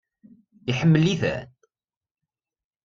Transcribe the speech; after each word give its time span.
Iḥemmel-iten? 0.71 1.43